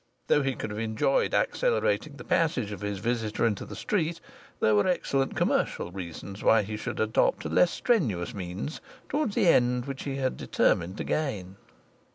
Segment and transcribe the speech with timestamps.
[0.25, 4.19] Though he could have enjoyed accelerating the passage of his visitor into the street,
[4.59, 9.47] there were excellent commercial reasons why he should adopt a less strenuous means towards the
[9.47, 11.57] end which he had determined to gain.